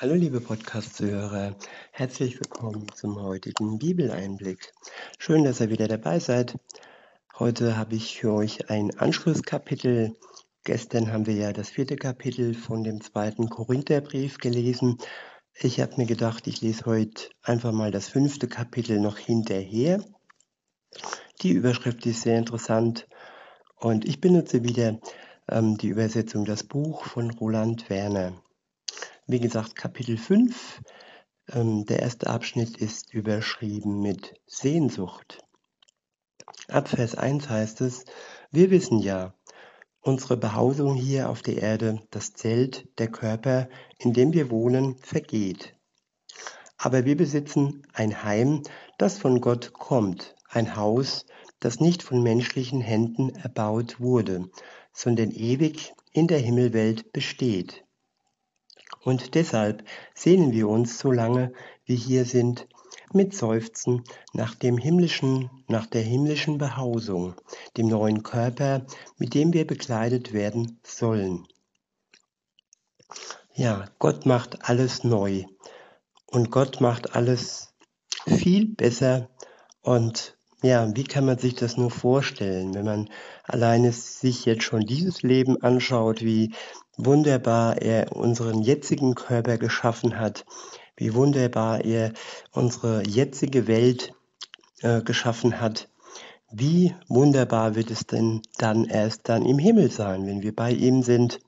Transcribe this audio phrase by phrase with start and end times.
[0.00, 1.54] Hallo liebe Podcast-Zuhörer,
[1.92, 4.72] herzlich willkommen zum heutigen Bibeleinblick.
[5.18, 6.56] Schön, dass ihr wieder dabei seid.
[7.38, 10.16] Heute habe ich für euch ein Anschlusskapitel.
[10.64, 14.96] Gestern haben wir ja das vierte Kapitel von dem zweiten Korintherbrief gelesen.
[15.52, 20.02] Ich habe mir gedacht, ich lese heute einfach mal das fünfte Kapitel noch hinterher.
[21.42, 23.06] Die Überschrift ist sehr interessant
[23.76, 24.98] und ich benutze wieder
[25.46, 28.42] ähm, die Übersetzung Das Buch von Roland Werner.
[29.32, 30.82] Wie gesagt, Kapitel 5,
[31.52, 35.38] ähm, der erste Abschnitt ist überschrieben mit Sehnsucht.
[36.66, 38.06] Ab Vers 1 heißt es,
[38.50, 39.32] wir wissen ja,
[40.00, 45.76] unsere Behausung hier auf der Erde, das Zelt, der Körper, in dem wir wohnen, vergeht.
[46.76, 48.64] Aber wir besitzen ein Heim,
[48.98, 51.24] das von Gott kommt, ein Haus,
[51.60, 54.50] das nicht von menschlichen Händen erbaut wurde,
[54.92, 57.84] sondern ewig in der Himmelwelt besteht.
[59.02, 61.52] Und deshalb sehnen wir uns, solange
[61.84, 62.68] wir hier sind,
[63.12, 67.34] mit Seufzen nach dem himmlischen, nach der himmlischen Behausung,
[67.76, 71.46] dem neuen Körper, mit dem wir bekleidet werden sollen.
[73.54, 75.44] Ja, Gott macht alles neu
[76.26, 77.74] und Gott macht alles
[78.26, 79.28] viel besser
[79.82, 83.08] und ja, wie kann man sich das nur vorstellen, wenn man
[83.44, 86.52] alleine sich jetzt schon dieses Leben anschaut, wie
[86.96, 90.44] wunderbar er unseren jetzigen Körper geschaffen hat,
[90.96, 92.12] wie wunderbar er
[92.52, 94.12] unsere jetzige Welt
[94.82, 95.88] äh, geschaffen hat.
[96.52, 101.02] Wie wunderbar wird es denn dann erst dann im Himmel sein, wenn wir bei ihm
[101.02, 101.40] sind,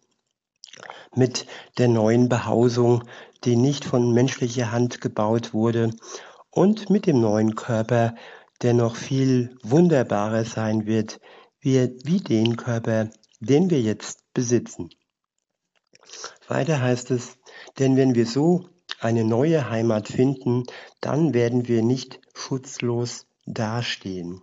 [1.15, 3.05] mit der neuen Behausung,
[3.45, 5.91] die nicht von menschlicher Hand gebaut wurde,
[6.51, 8.15] und mit dem neuen Körper,
[8.63, 11.21] der noch viel wunderbarer sein wird,
[11.61, 13.11] wie, wie den Körper,
[13.41, 14.91] den wir jetzt besitzen.
[16.49, 17.39] Weiter heißt es,
[17.79, 18.69] denn wenn wir so
[19.01, 20.65] eine neue Heimat finden,
[21.01, 24.43] dann werden wir nicht schutzlos dastehen.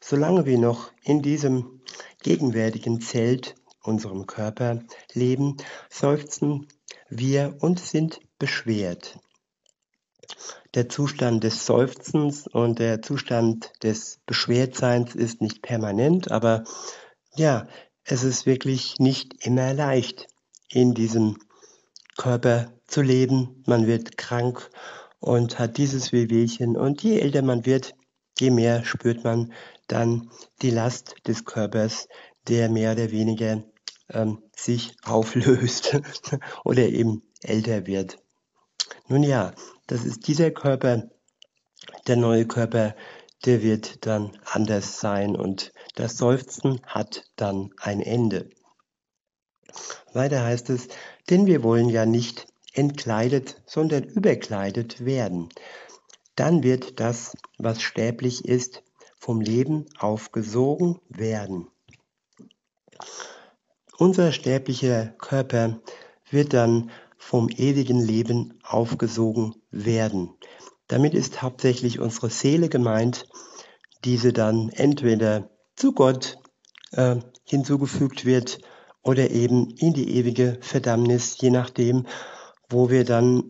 [0.00, 1.82] Solange wir noch in diesem
[2.22, 4.80] gegenwärtigen Zelt, unserem Körper,
[5.12, 5.56] leben,
[5.88, 6.66] seufzen
[7.08, 9.18] wir und sind beschwert.
[10.74, 16.64] Der Zustand des Seufzens und der Zustand des Beschwertseins ist nicht permanent, aber
[17.34, 17.66] ja,
[18.04, 20.26] es ist wirklich nicht immer leicht
[20.68, 21.38] in diesem
[22.16, 23.62] Körper zu leben.
[23.66, 24.70] Man wird krank
[25.20, 26.76] und hat dieses Wehwehchen.
[26.76, 27.94] Und je älter man wird,
[28.38, 29.52] je mehr spürt man
[29.86, 30.30] dann
[30.62, 32.08] die Last des Körpers,
[32.48, 33.62] der mehr oder weniger
[34.08, 35.98] ähm, sich auflöst
[36.64, 38.18] oder eben älter wird.
[39.08, 39.52] Nun ja,
[39.90, 41.10] das ist dieser Körper,
[42.06, 42.94] der neue Körper,
[43.44, 48.50] der wird dann anders sein und das Seufzen hat dann ein Ende.
[50.12, 50.86] Weiter heißt es,
[51.28, 55.48] denn wir wollen ja nicht entkleidet, sondern überkleidet werden.
[56.36, 58.84] Dann wird das, was sterblich ist,
[59.18, 61.66] vom Leben aufgesogen werden.
[63.98, 65.80] Unser sterblicher Körper
[66.30, 66.92] wird dann
[67.30, 70.30] vom ewigen Leben aufgesogen werden.
[70.88, 73.24] Damit ist hauptsächlich unsere Seele gemeint,
[74.04, 76.38] diese dann entweder zu Gott
[76.90, 78.58] äh, hinzugefügt wird
[79.02, 82.08] oder eben in die ewige Verdammnis, je nachdem,
[82.68, 83.44] wo wir dann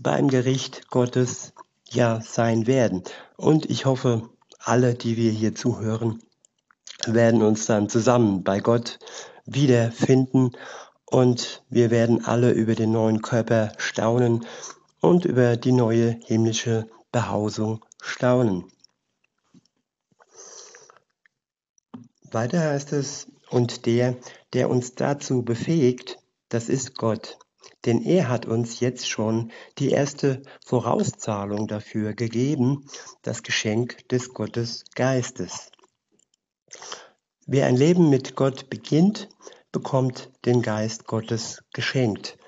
[0.00, 1.52] beim Gericht Gottes
[1.90, 3.02] ja sein werden.
[3.36, 4.30] Und ich hoffe,
[4.60, 6.22] alle, die wir hier zuhören,
[7.04, 8.98] werden uns dann zusammen bei Gott
[9.44, 10.52] wiederfinden
[11.10, 14.44] und wir werden alle über den neuen Körper staunen
[15.00, 18.64] und über die neue himmlische Behausung staunen.
[22.30, 24.16] Weiter heißt es, und der,
[24.52, 26.18] der uns dazu befähigt,
[26.48, 27.38] das ist Gott.
[27.84, 32.86] Denn er hat uns jetzt schon die erste Vorauszahlung dafür gegeben,
[33.22, 35.70] das Geschenk des Gottes Geistes.
[37.46, 39.28] Wer ein Leben mit Gott beginnt,
[39.76, 42.38] bekommt den Geist Gottes geschenkt.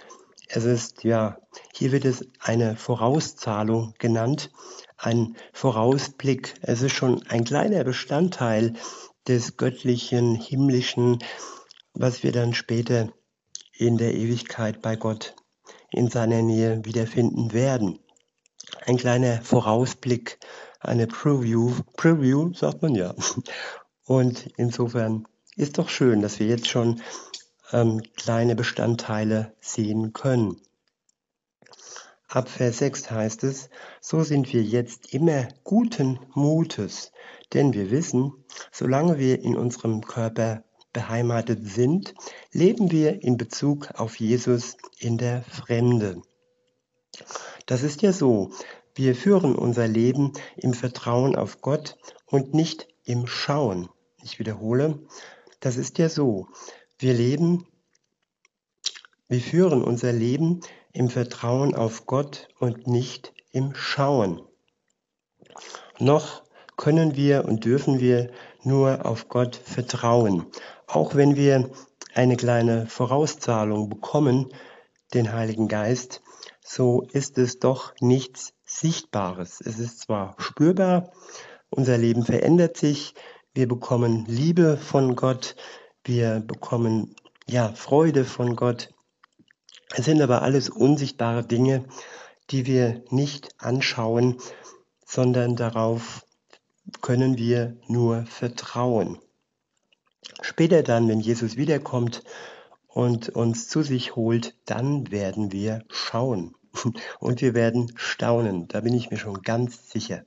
[0.48, 1.36] Es ist ja,
[1.74, 4.50] hier wird es eine Vorauszahlung genannt,
[4.96, 6.54] ein Vorausblick.
[6.62, 8.72] Es ist schon ein kleiner Bestandteil
[9.26, 11.19] des göttlichen, himmlischen,
[11.92, 13.12] was wir dann später
[13.74, 15.36] in der Ewigkeit bei Gott
[15.90, 17.98] in seiner Nähe wiederfinden werden.
[18.86, 20.38] Ein kleiner Vorausblick,
[20.81, 23.14] eine Preview, Preview sagt man ja.
[24.06, 25.26] Und insofern
[25.58, 27.02] ist doch schön, dass wir jetzt schon
[27.72, 30.56] ähm, kleine Bestandteile sehen können.
[32.28, 33.69] Ab Vers 6 heißt es,
[34.00, 37.10] so sind wir jetzt immer guten Mutes,
[37.52, 38.32] denn wir wissen,
[38.70, 40.62] solange wir in unserem Körper
[40.93, 42.14] beheimatet sind,
[42.52, 46.22] leben wir in Bezug auf Jesus in der Fremde.
[47.66, 48.52] Das ist ja so.
[48.94, 51.96] Wir führen unser Leben im Vertrauen auf Gott
[52.26, 53.88] und nicht im Schauen.
[54.22, 55.00] Ich wiederhole,
[55.60, 56.49] das ist ja so.
[56.99, 57.66] Wir leben,
[59.28, 60.60] wir führen unser Leben
[60.93, 64.43] im Vertrauen auf Gott und nicht im Schauen.
[65.99, 66.43] Noch
[66.76, 68.31] können wir und dürfen wir
[68.62, 70.46] nur auf Gott vertrauen.
[70.87, 71.70] Auch wenn wir
[72.14, 74.52] eine kleine Vorauszahlung bekommen,
[75.14, 76.22] den Heiligen Geist,
[76.64, 79.60] so ist es doch nichts Sichtbares.
[79.60, 81.12] Es ist zwar spürbar,
[81.70, 83.14] unser Leben verändert sich,
[83.54, 85.56] wir bekommen Liebe von Gott,
[86.04, 87.14] wir bekommen
[87.46, 88.94] ja Freude von Gott.
[89.94, 91.84] Es sind aber alles unsichtbare Dinge,
[92.50, 94.38] die wir nicht anschauen,
[95.04, 96.24] sondern darauf
[97.00, 99.18] können wir nur vertrauen.
[100.40, 102.22] Später dann, wenn Jesus wiederkommt
[102.86, 106.54] und uns zu sich holt, dann werden wir schauen.
[107.18, 110.24] Und wir werden staunen, da bin ich mir schon ganz sicher.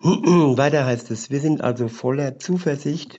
[0.00, 3.18] Weiter heißt es, wir sind also voller Zuversicht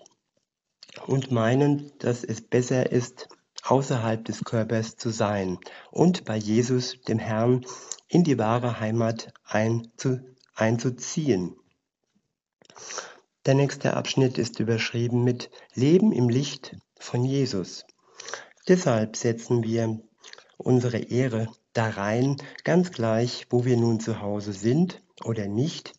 [1.07, 3.27] und meinen, dass es besser ist,
[3.63, 5.59] außerhalb des Körpers zu sein
[5.91, 7.65] und bei Jesus, dem Herrn,
[8.07, 10.19] in die wahre Heimat einzu,
[10.55, 11.57] einzuziehen.
[13.45, 17.83] Der nächste Abschnitt ist überschrieben mit Leben im Licht von Jesus.
[18.69, 19.99] Deshalb setzen wir
[20.57, 25.93] unsere Ehre da rein, ganz gleich, wo wir nun zu Hause sind oder nicht,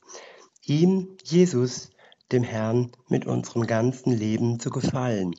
[0.70, 1.90] ihm, Jesus,
[2.30, 5.34] dem Herrn, mit unserem ganzen Leben zu gefallen.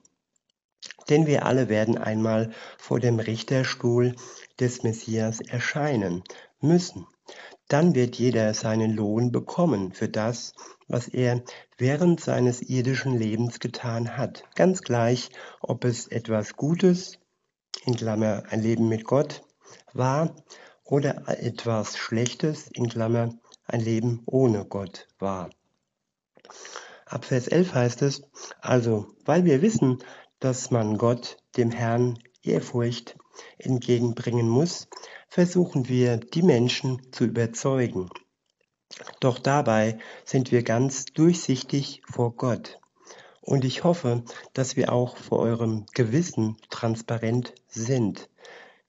[1.10, 4.16] Denn wir alle werden einmal vor dem Richterstuhl
[4.60, 6.24] des Messias erscheinen
[6.60, 7.08] müssen.
[7.70, 10.54] Dann wird jeder seinen Lohn bekommen für das,
[10.90, 11.42] was er
[11.78, 14.44] während seines irdischen Lebens getan hat.
[14.56, 15.30] Ganz gleich,
[15.62, 17.20] ob es etwas Gutes,
[17.86, 19.44] in Klammer ein Leben mit Gott,
[19.94, 20.36] war
[20.84, 23.34] oder etwas Schlechtes, in Klammer
[23.66, 25.50] ein Leben ohne Gott war.
[27.06, 28.22] Ab Vers 11 heißt es,
[28.62, 30.00] also, weil wir wissen,
[30.40, 33.18] dass man Gott, dem Herrn, Ehrfurcht
[33.58, 34.88] entgegenbringen muss,
[35.28, 38.10] versuchen wir, die Menschen zu überzeugen.
[39.20, 42.80] Doch dabei sind wir ganz durchsichtig vor Gott.
[43.42, 44.24] Und ich hoffe,
[44.54, 48.30] dass wir auch vor eurem Gewissen transparent sind.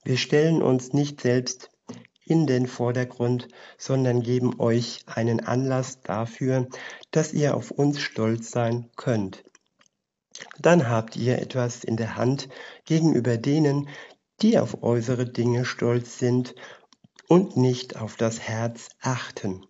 [0.04, 1.71] Wir stellen uns nicht selbst
[2.24, 3.48] in den Vordergrund,
[3.78, 6.68] sondern geben euch einen Anlass dafür,
[7.10, 9.44] dass ihr auf uns stolz sein könnt.
[10.58, 12.48] Dann habt ihr etwas in der Hand
[12.84, 13.88] gegenüber denen,
[14.40, 16.54] die auf äußere Dinge stolz sind
[17.28, 19.66] und nicht auf das Herz achten.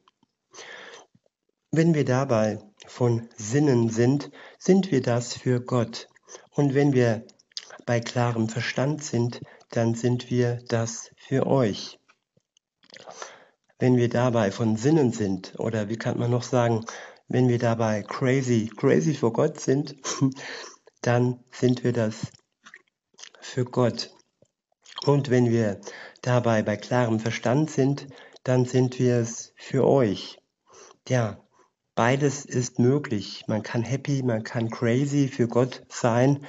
[1.70, 6.08] Wenn wir dabei von Sinnen sind, sind wir das für Gott.
[6.50, 7.24] Und wenn wir
[7.86, 9.40] bei klarem Verstand sind,
[9.70, 11.98] dann sind wir das für euch.
[13.78, 16.84] Wenn wir dabei von Sinnen sind, oder wie kann man noch sagen,
[17.28, 19.96] wenn wir dabei crazy, crazy vor Gott sind,
[21.02, 22.30] dann sind wir das
[23.40, 24.10] für Gott.
[25.04, 25.80] Und wenn wir
[26.20, 28.06] dabei bei klarem Verstand sind,
[28.44, 30.38] dann sind wir es für euch.
[31.08, 31.40] Ja,
[31.94, 33.44] beides ist möglich.
[33.48, 36.46] Man kann happy, man kann crazy für Gott sein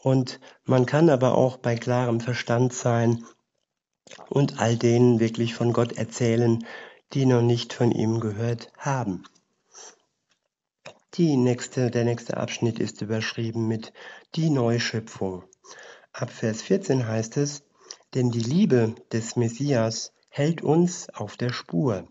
[0.00, 3.24] und man kann aber auch bei klarem Verstand sein
[4.28, 6.64] und all denen wirklich von Gott erzählen,
[7.12, 9.24] die noch nicht von ihm gehört haben.
[11.14, 13.92] Die nächste, der nächste Abschnitt ist überschrieben mit
[14.34, 15.44] die Neuschöpfung.
[16.12, 17.62] Ab Vers 14 heißt es,
[18.14, 22.08] denn die Liebe des Messias hält uns auf der Spur.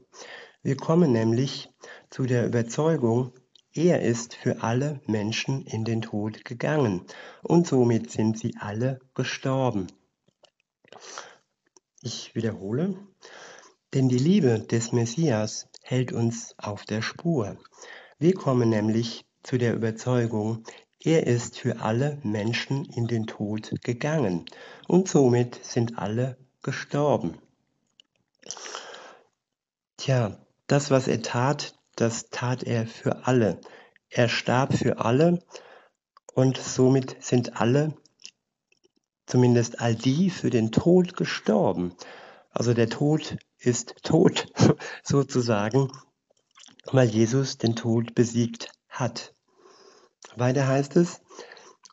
[0.62, 1.70] Wir kommen nämlich
[2.10, 3.34] zu der Überzeugung,
[3.74, 7.06] er ist für alle Menschen in den Tod gegangen
[7.42, 9.88] und somit sind sie alle gestorben.
[12.06, 12.98] Ich wiederhole,
[13.94, 17.58] denn die Liebe des Messias hält uns auf der Spur.
[18.20, 20.66] Wir kommen nämlich zu der Überzeugung,
[21.02, 24.44] er ist für alle Menschen in den Tod gegangen
[24.86, 27.38] und somit sind alle gestorben.
[29.96, 33.62] Tja, das, was er tat, das tat er für alle.
[34.10, 35.40] Er starb für alle
[36.34, 37.96] und somit sind alle,
[39.34, 41.96] zumindest all die, für den Tod gestorben.
[42.52, 44.46] Also der Tod ist tot,
[45.04, 45.92] sozusagen,
[46.92, 49.34] weil Jesus den Tod besiegt hat.
[50.36, 51.20] Weiter heißt es,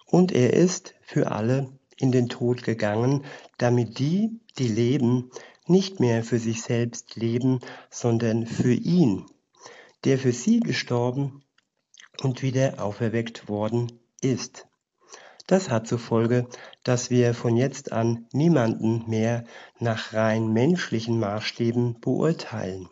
[0.04, 3.24] und er ist für alle in den Tod gegangen,
[3.56, 5.30] damit die, die leben,
[5.66, 9.24] nicht mehr für sich selbst leben, sondern für ihn,
[10.04, 11.42] der für sie gestorben
[12.20, 14.66] und wieder auferweckt worden ist.
[15.50, 16.46] Das hat zur Folge,
[16.84, 19.42] dass wir von jetzt an niemanden mehr
[19.80, 22.88] nach rein menschlichen Maßstäben beurteilen.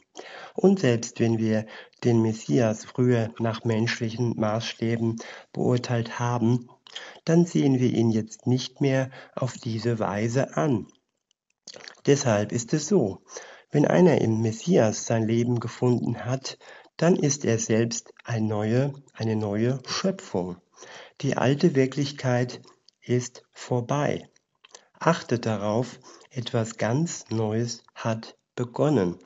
[0.54, 1.66] Und selbst wenn wir
[2.02, 5.18] den Messias früher nach menschlichen Maßstäben
[5.52, 6.68] beurteilt haben,
[7.24, 10.88] dann sehen wir ihn jetzt nicht mehr auf diese Weise an.
[12.06, 13.22] Deshalb ist es so,
[13.70, 16.58] wenn einer im Messias sein Leben gefunden hat,
[16.96, 20.56] dann ist er selbst eine neue, eine neue Schöpfung.
[21.20, 22.62] Die alte Wirklichkeit
[23.00, 24.30] ist vorbei.
[25.00, 25.98] Achtet darauf,
[26.30, 29.18] etwas ganz Neues hat begonnen.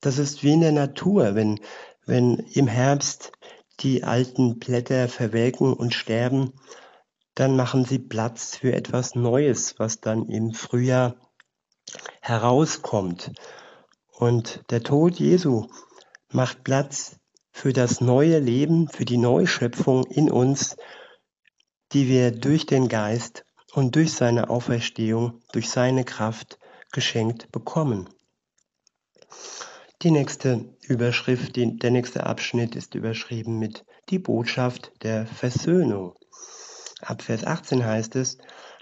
[0.00, 1.60] Das ist wie in der Natur, wenn,
[2.06, 3.32] wenn im Herbst
[3.80, 6.52] die alten Blätter verwelken und sterben,
[7.34, 11.16] dann machen sie Platz für etwas Neues, was dann im Frühjahr
[12.20, 13.32] herauskommt.
[14.10, 15.68] Und der Tod Jesu
[16.30, 17.18] macht Platz
[17.56, 20.76] für das neue Leben, für die Neuschöpfung in uns,
[21.92, 26.58] die wir durch den Geist und durch seine Auferstehung, durch seine Kraft
[26.92, 28.10] geschenkt bekommen.
[30.02, 36.12] Die nächste Überschrift, die, der nächste Abschnitt ist überschrieben mit die Botschaft der Versöhnung.
[37.00, 38.36] Ab Vers 18 heißt es,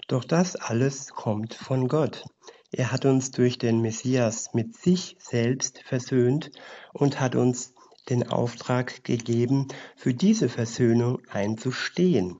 [0.09, 2.25] doch das alles kommt von Gott.
[2.73, 6.51] Er hat uns durch den Messias mit sich selbst versöhnt
[6.91, 7.74] und hat uns
[8.09, 12.39] den Auftrag gegeben, für diese Versöhnung einzustehen.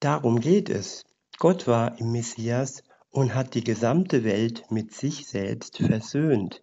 [0.00, 1.04] Darum geht es.
[1.38, 6.62] Gott war im Messias und hat die gesamte Welt mit sich selbst versöhnt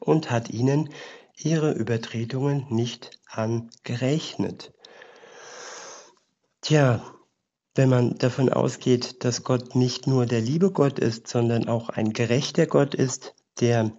[0.00, 0.90] und hat ihnen
[1.36, 4.72] ihre Übertretungen nicht angerechnet.
[6.60, 7.04] Tja,
[7.74, 12.12] wenn man davon ausgeht, dass Gott nicht nur der liebe Gott ist, sondern auch ein
[12.12, 13.92] gerechter Gott ist, der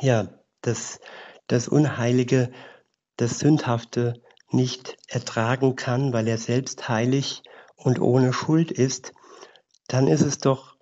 [0.00, 0.28] ja
[0.60, 1.00] das
[1.50, 2.52] das Unheilige,
[3.16, 7.42] das Sündhafte nicht ertragen kann, weil er selbst heilig
[7.74, 9.12] und ohne Schuld ist,
[9.88, 10.76] dann ist es doch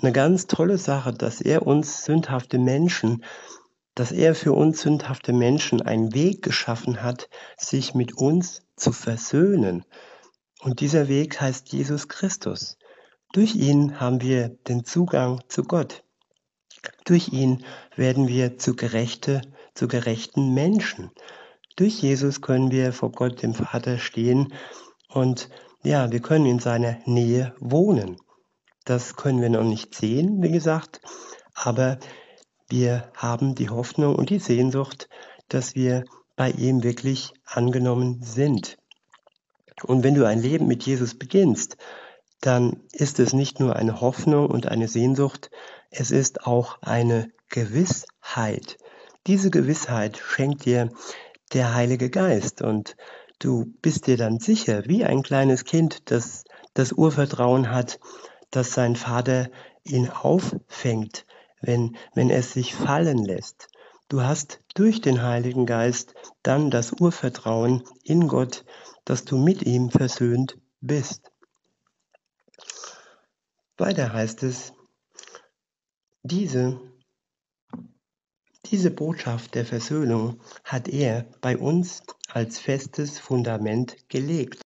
[0.00, 3.24] eine ganz tolle Sache, dass er uns sündhafte Menschen,
[3.94, 9.84] dass er für uns sündhafte Menschen einen Weg geschaffen hat, sich mit uns zu versöhnen.
[10.60, 12.78] Und dieser Weg heißt Jesus Christus.
[13.32, 16.02] Durch ihn haben wir den Zugang zu Gott.
[17.04, 17.64] Durch ihn
[17.94, 19.42] werden wir zu gerechte
[19.80, 21.10] zu gerechten Menschen.
[21.74, 24.52] Durch Jesus können wir vor Gott, dem Vater, stehen
[25.08, 25.48] und
[25.82, 28.18] ja, wir können in seiner Nähe wohnen.
[28.84, 31.00] Das können wir noch nicht sehen, wie gesagt,
[31.54, 31.98] aber
[32.68, 35.08] wir haben die Hoffnung und die Sehnsucht,
[35.48, 36.04] dass wir
[36.36, 38.76] bei ihm wirklich angenommen sind.
[39.82, 41.78] Und wenn du ein Leben mit Jesus beginnst,
[42.42, 45.50] dann ist es nicht nur eine Hoffnung und eine Sehnsucht,
[45.90, 48.76] es ist auch eine Gewissheit.
[49.26, 50.90] Diese Gewissheit schenkt dir
[51.52, 52.96] der Heilige Geist und
[53.38, 57.98] du bist dir dann sicher, wie ein kleines Kind, das das Urvertrauen hat,
[58.50, 59.50] dass sein Vater
[59.84, 61.26] ihn auffängt,
[61.60, 63.68] wenn, wenn es sich fallen lässt.
[64.08, 68.64] Du hast durch den Heiligen Geist dann das Urvertrauen in Gott,
[69.04, 71.30] dass du mit ihm versöhnt bist.
[73.76, 74.72] Weiter heißt es,
[76.22, 76.80] diese
[78.66, 84.62] diese Botschaft der Versöhnung hat er bei uns als festes Fundament gelegt.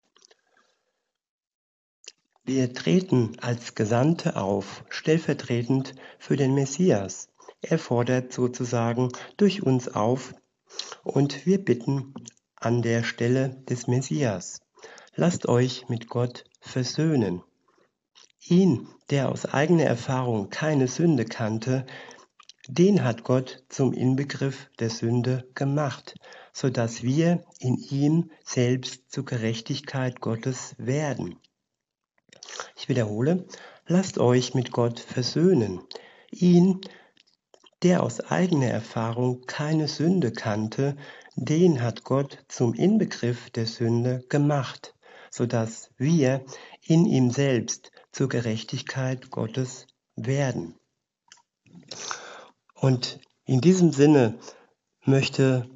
[2.44, 7.28] Wir treten als Gesandte auf, stellvertretend für den Messias.
[7.62, 9.08] Er fordert sozusagen
[9.38, 10.34] durch uns auf
[11.02, 12.12] und wir bitten
[12.56, 14.60] an der Stelle des Messias.
[15.14, 17.42] Lasst euch mit Gott versöhnen.
[18.46, 21.86] Ihn, der aus eigener Erfahrung keine Sünde kannte,
[22.68, 26.14] den hat Gott zum Inbegriff der Sünde gemacht,
[26.52, 31.36] so dass wir in ihm selbst zur Gerechtigkeit Gottes werden.
[32.76, 33.46] Ich wiederhole,
[33.86, 35.80] lasst euch mit Gott versöhnen.
[36.30, 36.80] Ihn,
[37.82, 40.96] der aus eigener Erfahrung keine Sünde kannte,
[41.36, 44.94] den hat Gott zum Inbegriff der Sünde gemacht,
[45.30, 46.44] so dass wir
[46.82, 50.76] in ihm selbst zur Gerechtigkeit Gottes werden.
[52.84, 54.38] Und in diesem Sinne
[55.06, 55.70] möchte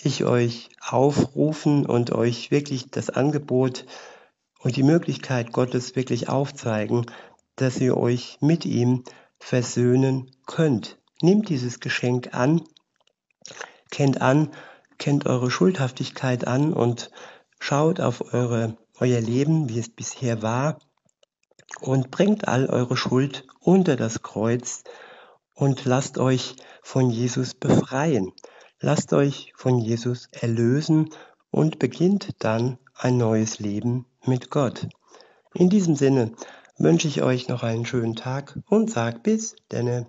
[0.00, 3.84] ich euch aufrufen und euch wirklich das Angebot
[4.60, 7.06] und die Möglichkeit Gottes wirklich aufzeigen,
[7.56, 9.02] dass ihr euch mit ihm
[9.40, 11.00] versöhnen könnt.
[11.20, 12.62] Nehmt dieses Geschenk an,
[13.90, 14.52] kennt an,
[14.98, 17.10] kennt eure Schuldhaftigkeit an und
[17.58, 20.78] schaut auf eure, euer Leben, wie es bisher war,
[21.80, 24.84] und bringt all eure Schuld unter das Kreuz
[25.56, 28.32] und lasst euch von Jesus befreien.
[28.78, 31.10] Lasst euch von Jesus erlösen
[31.50, 34.86] und beginnt dann ein neues Leben mit Gott.
[35.54, 36.32] In diesem Sinne
[36.78, 40.06] wünsche ich euch noch einen schönen Tag und sag bis denne.